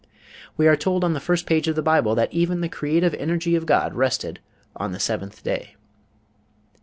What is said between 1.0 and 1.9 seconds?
on the first page of the